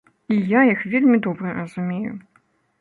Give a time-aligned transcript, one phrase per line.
[0.35, 2.11] І я іх вельмі добра разумею.